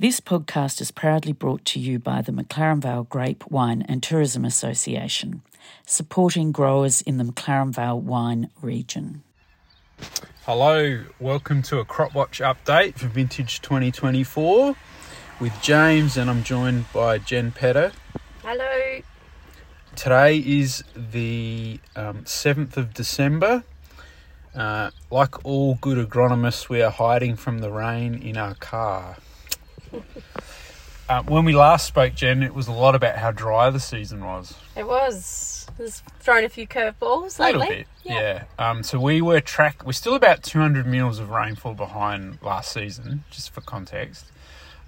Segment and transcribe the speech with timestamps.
[0.00, 4.46] This podcast is proudly brought to you by the McLaren Vale Grape, Wine and Tourism
[4.46, 5.42] Association,
[5.84, 9.22] supporting growers in the McLaren Vale wine region.
[10.46, 14.74] Hello, welcome to a Crop Watch update for Vintage 2024
[15.38, 17.92] with James, and I'm joined by Jen Petter.
[18.42, 19.00] Hello.
[19.96, 23.64] Today is the um, 7th of December.
[24.54, 29.18] Uh, like all good agronomists, we are hiding from the rain in our car.
[31.08, 34.24] Uh, when we last spoke, Jen, it was a lot about how dry the season
[34.24, 34.54] was.
[34.76, 35.66] It was.
[35.76, 37.56] It was thrown a few curveballs lately.
[37.56, 38.44] A little bit, yeah.
[38.58, 39.84] Um, so we were track.
[39.84, 44.26] We're still about 200 mils of rainfall behind last season, just for context.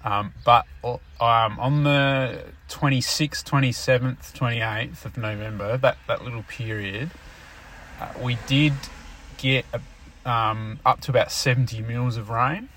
[0.05, 7.11] Um, but um, on the 26th, 27th, 28th of November, that, that little period,
[7.99, 8.73] uh, we did
[9.37, 9.65] get
[10.25, 12.69] um, up to about 70 mils of rain.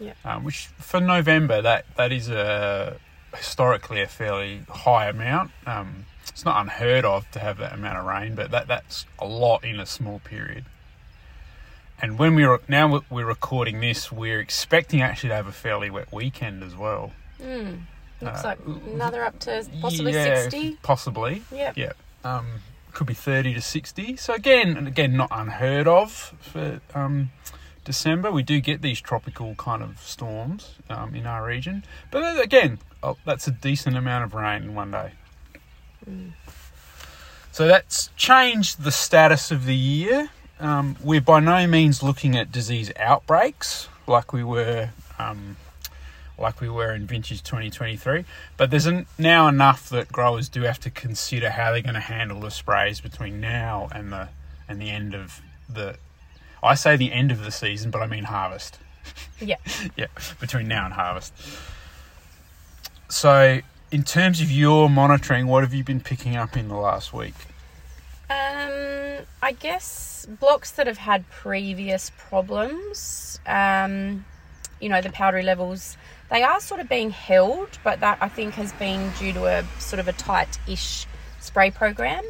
[0.00, 0.12] Yeah.
[0.24, 2.96] Um, which for November, that, that is a
[3.34, 5.50] historically a fairly high amount.
[5.66, 9.26] Um, it's not unheard of to have that amount of rain, but that, that's a
[9.26, 10.64] lot in a small period.
[12.00, 15.90] And when we are now we're recording this, we're expecting actually to have a fairly
[15.90, 17.12] wet weekend as well.
[17.42, 17.80] Mm.
[18.20, 20.78] Looks Uh, like another up to possibly Yeah, 60.
[20.82, 21.42] possibly.
[21.52, 21.76] Yep.
[21.76, 21.92] Yeah.
[22.24, 22.46] Um,
[22.92, 24.16] could be 30 to 60.
[24.16, 27.30] So again, and again, not unheard of for um,
[27.88, 28.30] December.
[28.30, 33.16] We do get these tropical kind of storms um, in our region, but again, oh,
[33.24, 35.12] that's a decent amount of rain in one day.
[37.50, 40.28] So that's changed the status of the year.
[40.60, 45.56] Um, we're by no means looking at disease outbreaks like we were um,
[46.38, 48.24] like we were in vintage 2023
[48.56, 52.00] but there's an, now enough that growers do have to consider how they're going to
[52.00, 54.28] handle the sprays between now and the
[54.68, 55.40] and the end of
[55.72, 55.96] the
[56.62, 58.78] I say the end of the season but I mean harvest
[59.40, 59.56] Yeah.
[59.96, 60.06] yeah
[60.40, 61.32] between now and harvest
[63.08, 63.60] so
[63.90, 67.34] in terms of your monitoring what have you been picking up in the last week
[68.30, 74.26] Um, I guess blocks that have had previous problems, um,
[74.80, 75.96] you know, the powdery levels,
[76.30, 79.64] they are sort of being held, but that I think has been due to a
[79.80, 81.06] sort of a tight-ish
[81.40, 82.22] spray program.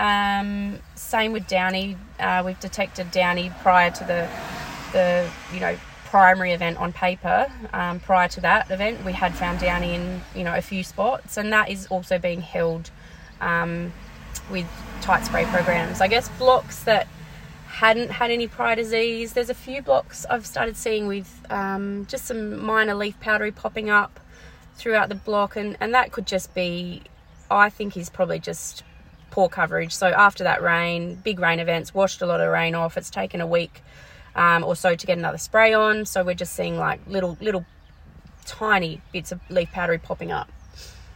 [0.00, 1.98] Um, same with Downy.
[2.18, 4.28] Uh, we've detected Downy prior to the
[4.92, 7.52] the you know primary event on paper.
[7.74, 11.36] Um, prior to that event, we had found Downy in you know a few spots,
[11.36, 12.90] and that is also being held
[13.42, 13.92] um,
[14.50, 14.66] with
[15.02, 16.00] tight spray programs.
[16.00, 17.06] I guess blocks that
[17.66, 19.34] hadn't had any prior disease.
[19.34, 23.90] There's a few blocks I've started seeing with um, just some minor leaf powdery popping
[23.90, 24.18] up
[24.76, 27.02] throughout the block, and, and that could just be,
[27.50, 28.82] I think, is probably just
[29.30, 29.92] poor coverage.
[29.92, 32.96] So after that rain, big rain events, washed a lot of rain off.
[32.96, 33.82] It's taken a week
[34.34, 36.04] um, or so to get another spray on.
[36.06, 37.64] So we're just seeing like little little
[38.44, 40.48] tiny bits of leaf powdery popping up.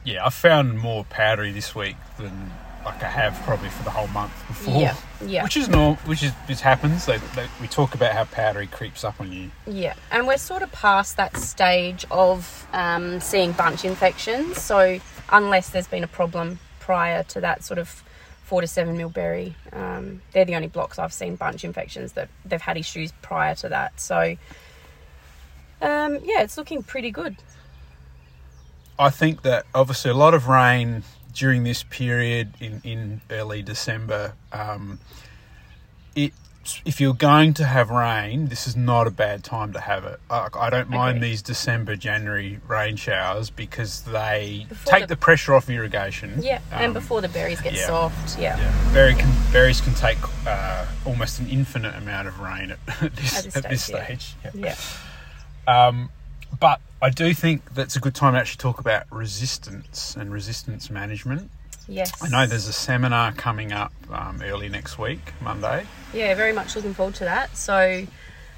[0.05, 2.51] yeah I found more powdery this week than
[2.85, 4.95] like I have probably for the whole month before Yeah,
[5.27, 5.43] yeah.
[5.43, 9.03] which is normal which is which happens they, they, we talk about how powdery creeps
[9.05, 13.85] up on you Yeah, and we're sort of past that stage of um, seeing bunch
[13.85, 14.61] infections.
[14.61, 15.01] So
[15.31, 17.89] unless there's been a problem prior to that sort of
[18.43, 22.29] four to seven mil berry, um, they're the only blocks I've seen bunch infections that
[22.45, 23.99] they've had issues prior to that.
[23.99, 24.37] So
[25.81, 27.37] um, yeah, it's looking pretty good.
[28.99, 34.35] I think that obviously a lot of rain during this period in, in early December.
[34.53, 34.99] Um,
[36.15, 36.35] it
[36.85, 40.21] if you're going to have rain, this is not a bad time to have it.
[40.31, 41.31] I, I don't mind Agree.
[41.31, 46.41] these December, January rain showers because they Before take the- the, pressure off irrigation.
[46.43, 47.87] Yeah, and Um, before the berries get yeah.
[47.87, 48.57] soft, yeah.
[48.59, 53.17] Yeah, berry can, berries can take uh, almost an infinite amount of rain at, at
[53.17, 54.55] this, At this at this stage, stage.
[54.55, 54.77] Yeah.
[55.67, 56.11] Um,
[56.61, 60.89] but I do think that's a good time to actually talk about resistance and resistance
[60.91, 61.51] management.
[61.89, 62.13] Yes.
[62.23, 65.87] I know there's a seminar coming up um, early next week, Monday.
[66.13, 67.57] yeah, very much looking forward to that.
[67.57, 68.07] So,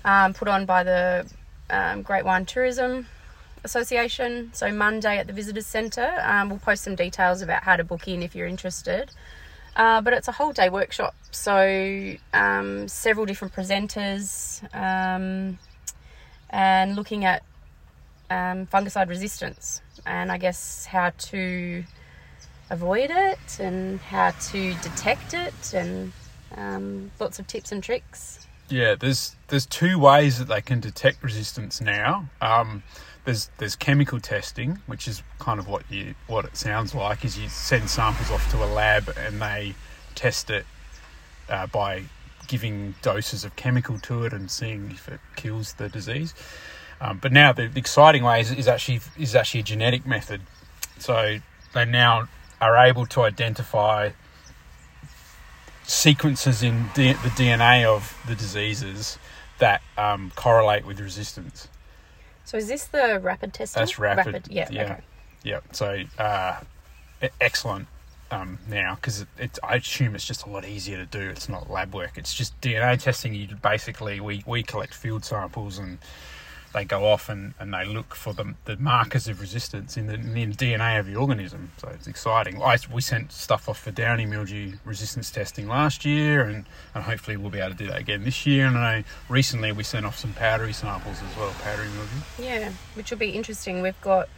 [0.05, 1.26] um, put on by the
[1.69, 3.06] um, Grape Wine Tourism
[3.64, 4.50] Association.
[4.55, 6.20] So, Monday at the Visitors Centre.
[6.23, 9.11] Um, we'll post some details about how to book in if you're interested.
[9.75, 11.14] Uh, but it's a whole day workshop.
[11.32, 15.58] So, um, several different presenters um,
[16.50, 17.43] and looking at
[18.31, 21.84] um, fungicide resistance and I guess how to
[22.71, 26.13] avoid it and how to detect it and
[26.57, 28.47] um, lots of tips and tricks.
[28.69, 32.29] Yeah, there's there's two ways that they can detect resistance now.
[32.41, 32.83] Um,
[33.25, 37.25] there's there's chemical testing, which is kind of what you what it sounds like.
[37.25, 39.75] Is you send samples off to a lab and they
[40.17, 40.67] test it
[41.49, 42.05] uh, by
[42.49, 46.35] giving doses of chemical to it and seeing if it kills the disease.
[47.01, 50.41] Um, but now the, the exciting way is, is actually is actually a genetic method.
[50.99, 51.39] So
[51.75, 52.29] they now
[52.61, 54.11] are able to identify
[55.85, 59.19] sequences in D- the DNA of the diseases
[59.58, 61.69] that um, correlate with resistance.
[62.44, 63.81] So is this the rapid testing?
[63.81, 64.49] That's rapid.
[64.50, 64.69] yeah.
[64.70, 64.82] yeah.
[64.85, 65.00] Okay.
[65.43, 65.61] Yeah.
[65.73, 66.61] So uh,
[67.41, 67.88] excellent
[68.31, 71.20] um, now because it, it's I assume it's just a lot easier to do.
[71.31, 72.12] It's not lab work.
[72.17, 73.35] It's just DNA testing.
[73.35, 75.99] You basically we we collect field samples and
[76.76, 80.14] they go off and, and they look for the, the markers of resistance in the,
[80.14, 81.73] in the DNA of the organism.
[81.78, 82.62] So it's exciting.
[82.62, 87.38] I, we sent stuff off for downy mildew resistance testing last year, and, and hopefully
[87.38, 88.67] we'll be able to do that again this year.
[88.67, 92.11] And I know recently we sent off some powdery samples as well, powdery mildew.
[92.38, 93.81] Yeah, which will be interesting.
[93.81, 94.29] We've got,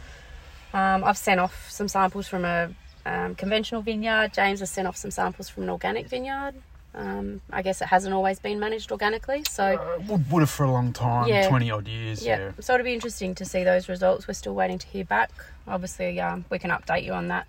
[0.73, 2.73] um, I've sent off some samples from a
[3.05, 4.31] um, conventional vineyard.
[4.33, 6.55] James has sent off some samples from an organic vineyard.
[6.95, 10.63] Um, I guess it hasn't always been managed organically, so Uh, would, would have for
[10.63, 11.47] a long time, Yeah.
[11.47, 12.25] 20 odd years.
[12.25, 12.37] yeah.
[12.39, 12.51] Yeah.
[12.59, 14.27] So it'll be interesting to see those results.
[14.27, 15.29] We're still waiting to hear back.
[15.67, 17.45] Obviously, um, we can update you on that,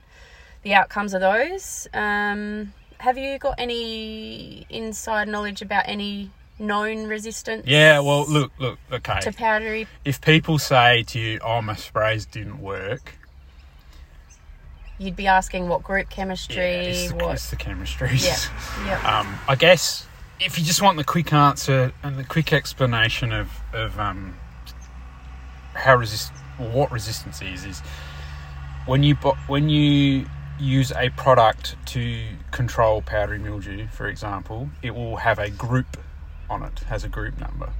[0.63, 1.89] the outcomes of those.
[1.95, 7.67] Um, have you got any inside knowledge about any known resistance?
[7.67, 9.21] Yeah, well, look, look, okay.
[9.21, 9.87] to powdery.
[10.05, 13.15] If people say to you, oh, my sprays didn't work,
[15.01, 17.33] You'd be asking what group chemistry, yeah, it's the, what.
[17.33, 18.23] it's the chemistries.
[18.23, 19.21] Yeah, yeah.
[19.21, 20.07] Um, I guess
[20.39, 24.37] if you just want the quick answer and the quick explanation of, of um,
[25.73, 27.81] how resist what resistance is is
[28.85, 29.15] when you
[29.47, 30.27] when you
[30.59, 35.97] use a product to control powdery mildew, for example, it will have a group
[36.51, 37.73] on it, has a group number.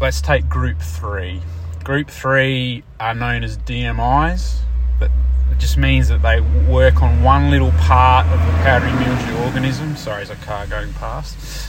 [0.00, 1.40] Let's take group three.
[1.82, 4.60] Group three are known as DMIs.
[5.00, 5.10] It
[5.58, 6.40] just means that they
[6.70, 9.96] work on one little part of the powdery mildew organism.
[9.96, 11.68] Sorry, there's a car going past.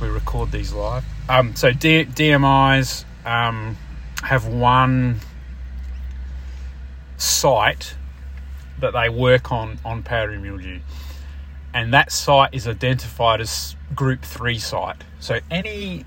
[0.00, 1.04] We record these live.
[1.28, 3.76] Um, so D- DMIs um,
[4.22, 5.20] have one
[7.16, 7.94] site
[8.78, 10.80] that they work on on powdery mildew,
[11.74, 15.02] and that site is identified as Group Three site.
[15.18, 16.04] So any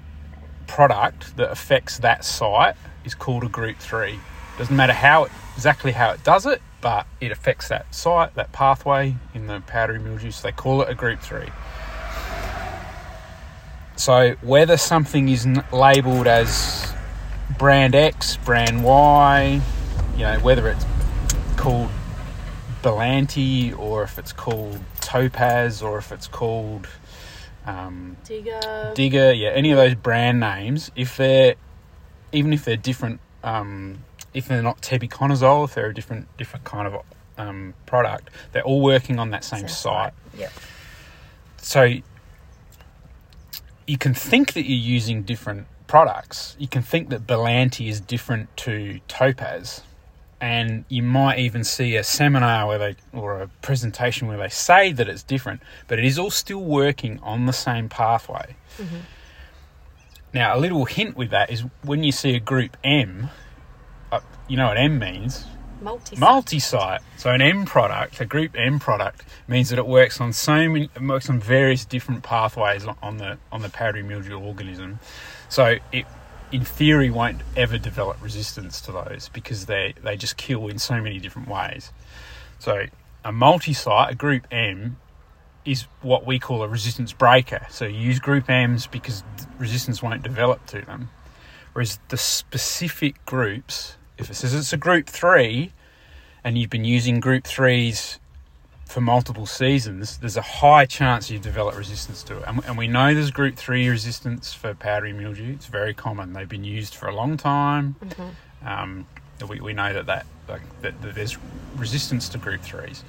[0.67, 4.19] product that affects that site is called a Group Three.
[4.57, 8.51] Doesn't matter how it, exactly how it does it, but it affects that site, that
[8.51, 10.31] pathway in the powdery mildew.
[10.31, 11.49] So they call it a Group Three.
[13.95, 16.93] So whether something is labelled as
[17.57, 19.61] brand X, brand Y,
[20.15, 20.85] you know, whether it's
[21.57, 21.89] called
[22.81, 26.87] Belanty or if it's called Topaz or if it's called
[27.65, 28.93] um, Digger.
[28.95, 31.55] Digger, yeah, any of those brand names, if they're
[32.31, 34.03] even if they're different, um,
[34.33, 37.03] if they're not tebuconazole, if they're a different different kind of
[37.37, 40.13] um, product, they're all working on that same, site.
[40.37, 40.51] Yep.
[41.57, 41.93] So
[43.87, 46.55] you can think that you're using different products.
[46.59, 49.81] You can think that Belanty is different to Topaz,
[50.39, 54.91] and you might even see a seminar where they or a presentation where they say
[54.93, 58.55] that it's different, but it is all still working on the same pathway.
[60.33, 63.29] Now, a little hint with that is when you see a group M,
[64.11, 65.45] uh, you know what M means
[65.81, 66.15] Multi.
[66.17, 67.01] multi-site.
[67.17, 70.89] So an M product, a group M product, means that it works on so many,
[70.95, 74.99] it works on various different pathways on- the on the powdery mildew organism.
[75.47, 76.05] So it,
[76.51, 81.01] in theory, won't ever develop resistance to those because they they just kill in so
[81.01, 81.91] many different ways.
[82.59, 82.85] So
[83.23, 84.97] a multi-site, a group M,
[85.65, 87.67] is what we call a resistance breaker.
[87.69, 89.23] So you use group M's because
[89.57, 91.09] resistance won't develop to them.
[91.73, 95.71] Whereas the specific groups, if it says it's a group three,
[96.43, 98.19] and you've been using group threes
[98.85, 102.43] for multiple seasons, there's a high chance you've developed resistance to it.
[102.47, 105.53] And, and we know there's group three resistance for powdery mildew.
[105.53, 106.33] It's very common.
[106.33, 107.95] They've been used for a long time.
[108.65, 109.05] Um,
[109.47, 111.37] we, we know that, that, like, that, that there's
[111.75, 113.03] resistance to group threes.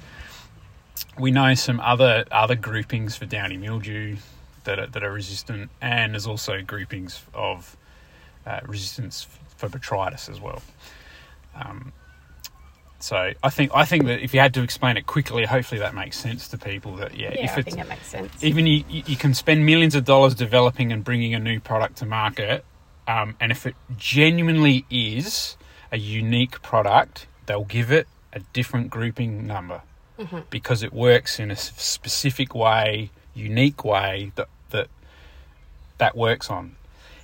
[1.17, 4.17] We know some other other groupings for downy mildew
[4.63, 7.75] that are, that are resistant, and there's also groupings of
[8.45, 9.27] uh, resistance
[9.57, 10.61] for botrytis as well.
[11.55, 11.93] Um,
[12.99, 15.95] so I think I think that if you had to explain it quickly, hopefully that
[15.95, 16.95] makes sense to people.
[16.97, 18.43] That yeah, Yeah, if I think that makes sense.
[18.43, 21.97] even you, you you can spend millions of dollars developing and bringing a new product
[21.97, 22.63] to market,
[23.07, 25.57] um, and if it genuinely is
[25.91, 29.81] a unique product, they'll give it a different grouping number
[30.51, 34.87] because it works in a specific way, unique way that that
[35.97, 36.75] that works on.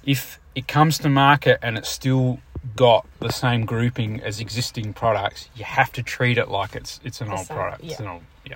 [0.04, 2.40] If it comes to market and it's still
[2.76, 7.22] got the same grouping as existing products, you have to treat it like it's it's
[7.22, 7.84] an The old same, product.
[7.84, 8.06] It's yeah.
[8.06, 8.56] an old yeah.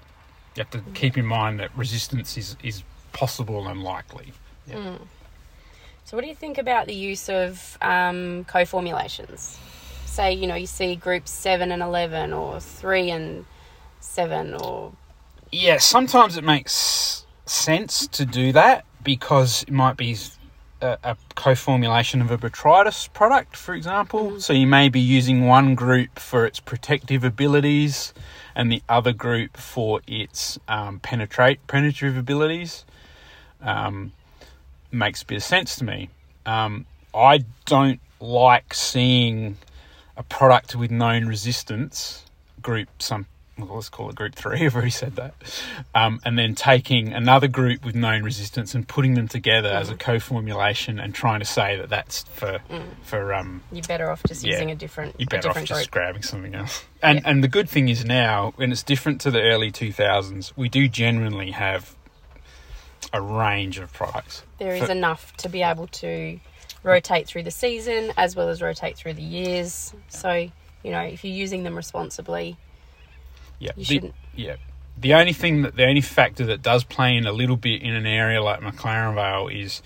[0.55, 4.33] You have to keep in mind that resistance is is possible and likely.
[4.67, 4.97] Yeah.
[6.05, 9.57] So, what do you think about the use of um, co formulations?
[10.05, 13.45] Say, you know, you see groups 7 and 11, or 3 and
[14.01, 14.91] 7, or.
[15.53, 20.17] Yeah, sometimes it makes sense to do that because it might be
[20.81, 24.39] a, a co-formulation of a botrytis product, for example.
[24.39, 28.13] So you may be using one group for its protective abilities
[28.55, 32.85] and the other group for its um, penetrate penetrative abilities.
[33.61, 34.13] Um,
[34.91, 36.09] makes a bit of sense to me.
[36.45, 39.57] Um, I don't like seeing
[40.17, 42.25] a product with known resistance
[42.61, 43.25] group some
[43.61, 44.61] well, let's call it group three.
[44.65, 45.33] I've already said that.
[45.95, 49.79] Um, and then taking another group with known resistance and putting them together mm.
[49.79, 52.83] as a co-formulation and trying to say that that's for mm.
[53.03, 53.61] for um.
[53.71, 55.15] You're better off just yeah, using a different.
[55.17, 55.91] You're better off just group.
[55.91, 56.83] grabbing something else.
[57.01, 57.29] And yeah.
[57.29, 60.87] and the good thing is now, and it's different to the early 2000s, we do
[60.87, 61.95] genuinely have
[63.13, 64.43] a range of products.
[64.59, 66.39] There is for, enough to be able to
[66.83, 69.93] rotate through the season as well as rotate through the years.
[70.07, 70.49] So
[70.83, 72.57] you know, if you're using them responsibly
[73.61, 73.71] yeah.
[73.75, 74.13] You the, shouldn't.
[74.35, 74.55] Yeah.
[74.97, 77.93] The only thing that the only factor that does play in a little bit in
[77.93, 79.81] an area like McLaren Vale is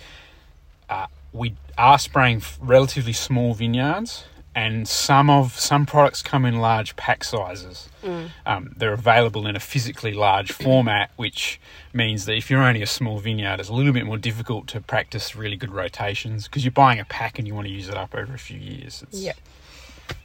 [0.90, 6.96] uh, we are spraying relatively small vineyards, and some of some products come in large
[6.96, 7.90] pack sizes.
[8.04, 8.30] Mm.
[8.46, 11.60] Um, they're available in a physically large format, which
[11.94, 14.82] means that if you're only a small vineyard, it's a little bit more difficult to
[14.82, 17.96] practice really good rotations because you're buying a pack and you want to use it
[17.96, 19.04] up over a few years.
[19.04, 19.34] It's, yeah.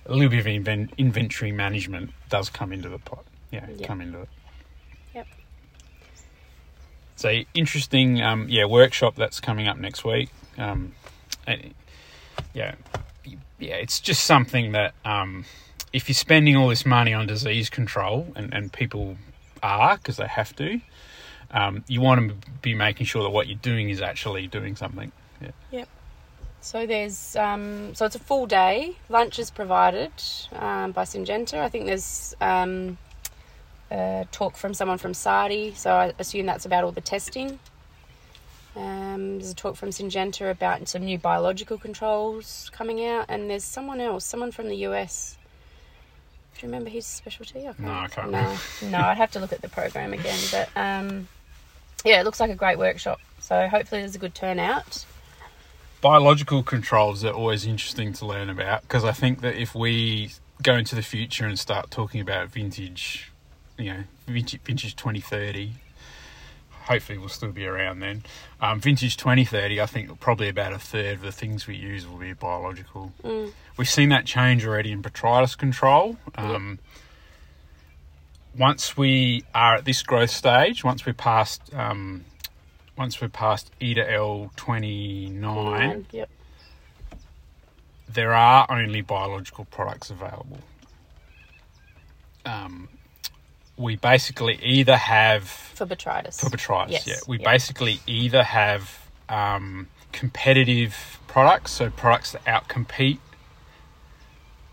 [0.06, 3.86] A little bit of inven- inventory management does come into the pot yeah, yep.
[3.86, 4.28] come into it.
[5.14, 5.26] Yep.
[7.16, 10.30] So interesting, um, yeah, workshop that's coming up next week.
[10.58, 10.92] Um,
[12.54, 12.74] yeah,
[13.58, 15.44] yeah, it's just something that um,
[15.92, 19.16] if you're spending all this money on disease control, and, and people
[19.62, 20.80] are because they have to,
[21.50, 25.12] um, you want to be making sure that what you're doing is actually doing something.
[25.40, 25.50] Yeah.
[25.70, 25.88] Yep.
[26.62, 28.96] So there's um, so it's a full day.
[29.08, 30.12] Lunch is provided
[30.52, 31.54] um, by Syngenta.
[31.54, 32.98] I think there's um,
[33.90, 37.58] uh, talk from someone from SARDI, so I assume that's about all the testing.
[38.76, 43.64] Um, there's a talk from Syngenta about some new biological controls coming out, and there's
[43.64, 45.36] someone else, someone from the US.
[46.54, 47.66] Do you remember his specialty?
[47.66, 48.30] I no, I can't.
[48.30, 48.56] No,
[48.90, 50.38] no, I'd have to look at the program again.
[50.52, 51.26] But um,
[52.04, 53.18] yeah, it looks like a great workshop.
[53.40, 55.04] So hopefully there's a good turnout.
[56.00, 60.32] Biological controls are always interesting to learn about because I think that if we
[60.62, 63.32] go into the future and start talking about vintage
[63.80, 65.72] you know, vintage, vintage 2030.
[66.84, 68.24] Hopefully, we'll still be around then.
[68.60, 72.18] Um, vintage 2030, I think probably about a third of the things we use will
[72.18, 73.12] be biological.
[73.22, 73.52] Mm.
[73.76, 76.16] We've seen that change already in botrytis control.
[76.36, 76.78] Um.
[78.58, 82.24] Once we are at this growth stage, once we're past, um,
[82.98, 86.28] once we're past E-L 29, yep.
[88.12, 90.58] there are only biological products available.
[92.44, 92.88] Um,
[93.80, 96.38] we basically either have for botrytis.
[96.38, 97.06] For botrytis, yes.
[97.06, 97.16] yeah.
[97.26, 103.18] We basically either have um, competitive products, so products that outcompete,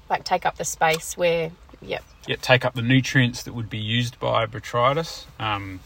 [0.10, 2.04] like take up the space where, yep.
[2.28, 5.26] Yeah, take up the nutrients that would be used by botrytis.
[5.40, 5.80] Um,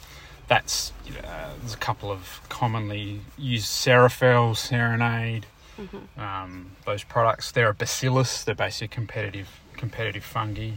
[0.48, 1.22] that's you know,
[1.60, 5.46] there's a couple of commonly used Serifel, Serenade.
[5.80, 6.20] Mm-hmm.
[6.20, 8.44] Um, those products, they're a bacillus.
[8.44, 10.72] They're basically competitive competitive fungi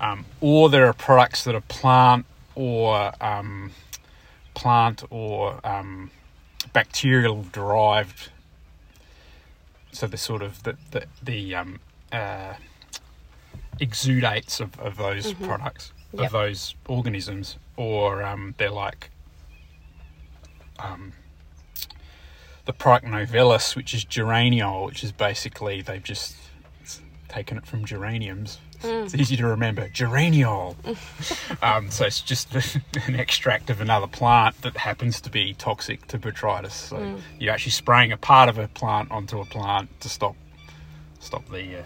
[0.00, 3.72] um, or there are products that are plant or um,
[4.54, 6.10] plant or um,
[6.72, 8.30] bacterial derived.
[9.92, 11.80] So the sort of the the, the um,
[12.12, 12.54] uh,
[13.80, 15.44] exudates of, of those mm-hmm.
[15.44, 16.26] products yep.
[16.26, 19.10] of those organisms, or um, they're like
[20.78, 21.12] um,
[22.66, 26.36] the product novellus, which is geraniol, which is basically they've just
[27.28, 29.04] taken it from geraniums Mm.
[29.04, 29.88] It's easy to remember.
[29.88, 30.76] Geraniol.
[31.62, 32.54] um, so it's just
[33.06, 36.72] an extract of another plant that happens to be toxic to botrytis.
[36.72, 37.20] So mm.
[37.38, 40.36] you're actually spraying a part of a plant onto a plant to stop
[41.20, 41.82] stop the uh,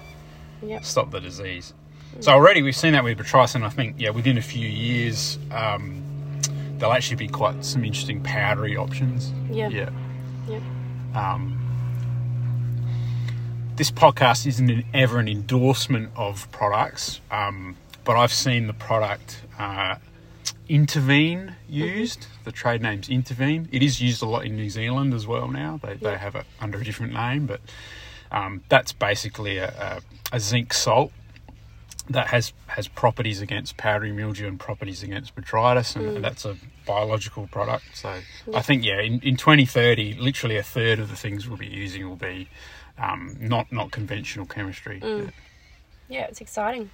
[0.62, 0.84] yep.
[0.84, 1.72] stop the disease.
[2.16, 2.24] Mm.
[2.24, 5.38] So already we've seen that with botrytis, and I think yeah, within a few years.
[5.50, 6.02] Um,
[6.82, 9.32] there'll actually be quite some interesting powdery options.
[9.48, 9.68] Yeah.
[9.68, 9.90] Yeah.
[10.48, 10.58] Yeah.
[11.14, 11.61] Um,
[13.82, 19.40] this podcast isn't an, ever an endorsement of products, um, but I've seen the product
[19.58, 19.96] uh,
[20.68, 22.20] Intervene used.
[22.20, 22.44] Mm-hmm.
[22.44, 23.68] The trade name's Intervene.
[23.72, 25.80] It is used a lot in New Zealand as well now.
[25.82, 26.10] They, yeah.
[26.12, 27.60] they have it under a different name, but
[28.30, 29.70] um, that's basically a,
[30.32, 31.10] a, a, zinc salt
[32.08, 36.14] that has has properties against powdery mildew and properties against botrytis, and, Mm.
[36.16, 37.96] and that's a biological product.
[37.96, 38.20] So
[38.54, 42.08] I think yeah, in, in 2030, literally a third of the things we'll be using
[42.08, 42.48] will be
[42.98, 45.00] um, not not conventional chemistry.
[45.00, 45.32] Mm.
[46.08, 46.90] Yeah, it's exciting.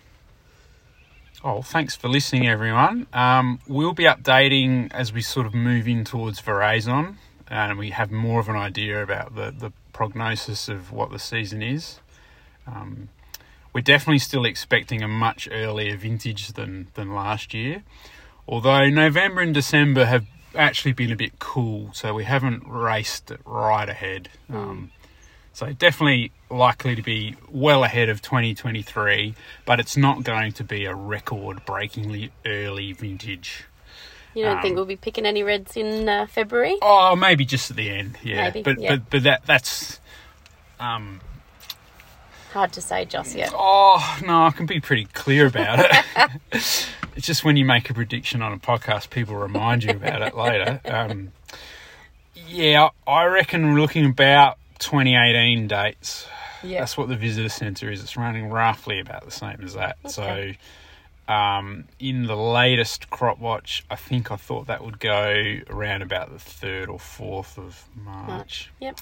[1.44, 3.06] Oh, thanks for listening, everyone.
[3.12, 7.14] Um, we'll be updating as we sort of move in towards Veraison
[7.50, 11.62] and we have more of an idea about the, the prognosis of what the season
[11.62, 12.00] is.
[12.66, 13.08] Um,
[13.72, 17.82] we're definitely still expecting a much earlier vintage than, than last year,
[18.46, 23.88] although November and December have actually been a bit cool, so we haven't raced right
[23.88, 24.28] ahead.
[24.52, 24.90] Um,
[25.58, 29.34] so definitely likely to be well ahead of 2023,
[29.66, 33.64] but it's not going to be a record-breakingly early vintage.
[34.34, 36.76] You don't think Um, we'll be picking any reds in uh, February?
[36.80, 38.44] Oh, maybe just at the end, yeah.
[38.44, 38.90] Maybe, but yeah.
[38.90, 39.98] but but that that's
[40.78, 41.20] um
[42.52, 43.50] Hard to say just yet.
[43.52, 46.30] oh no, I can be pretty clear about it.
[46.52, 46.86] it's
[47.16, 50.80] just when you make a prediction on a podcast, people remind you about it later.
[50.88, 51.32] Um,
[52.46, 56.26] yeah, I reckon we're looking about 2018 dates.
[56.62, 56.80] Yeah.
[56.80, 58.02] That's what the visitor centre is.
[58.02, 59.96] It's running roughly about the same as that.
[60.04, 60.56] Okay.
[61.28, 66.02] So, um, in the latest crop watch, I think I thought that would go around
[66.02, 68.26] about the third or fourth of March.
[68.28, 68.70] March.
[68.80, 68.98] Yep.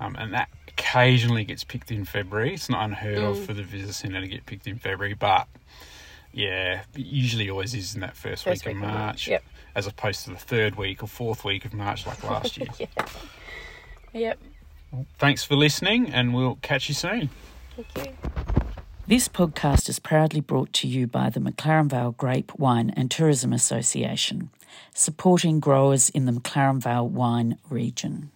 [0.00, 2.54] Um, and that occasionally gets picked in February.
[2.54, 3.46] It's not unheard of Mm.
[3.46, 5.48] for the visitor centre to get picked in February, but
[6.32, 9.42] yeah, it usually always is in that first, First week, of of March, March, yep.
[9.74, 12.68] as opposed to the third week or fourth week of March like last year.
[12.78, 12.86] yeah.
[14.12, 14.38] Yep.
[15.18, 17.30] Thanks for listening, and we'll catch you soon.
[17.76, 18.14] Thank you.
[19.06, 23.52] This podcast is proudly brought to you by the McLaren Vale Grape, Wine and Tourism
[23.52, 24.50] Association,
[24.92, 28.30] supporting growers in the McLaren Vale wine region.